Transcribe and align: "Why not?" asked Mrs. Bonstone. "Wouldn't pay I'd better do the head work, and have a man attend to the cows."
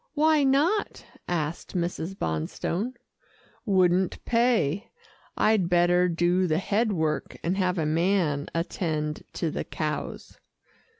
"Why 0.15 0.43
not?" 0.43 1.05
asked 1.27 1.75
Mrs. 1.77 2.15
Bonstone. 2.17 2.95
"Wouldn't 3.67 4.25
pay 4.25 4.89
I'd 5.37 5.69
better 5.69 6.09
do 6.09 6.47
the 6.47 6.57
head 6.57 6.91
work, 6.91 7.37
and 7.43 7.55
have 7.57 7.77
a 7.77 7.85
man 7.85 8.47
attend 8.55 9.21
to 9.33 9.51
the 9.51 9.63
cows." 9.63 10.39